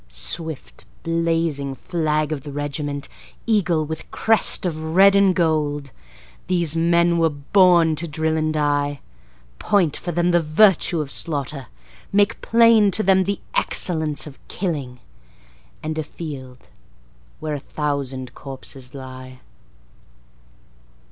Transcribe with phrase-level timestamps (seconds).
[0.09, 3.07] Swift blazing flag of the regiment,
[3.45, 5.91] Eagle with crest of red and gold,
[6.47, 8.99] These men were born to drill and die.
[9.59, 11.67] Point for them the virtue of slaughter,
[12.11, 14.99] Make plain to them the excellence of killing
[15.83, 16.67] And a field
[17.39, 19.39] where a thousand corpses lie.